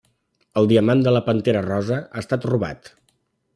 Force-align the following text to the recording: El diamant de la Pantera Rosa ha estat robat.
El 0.61 0.69
diamant 0.71 1.03
de 1.07 1.13
la 1.13 1.21
Pantera 1.27 1.63
Rosa 1.67 1.99
ha 2.01 2.25
estat 2.25 2.51
robat. 2.53 2.93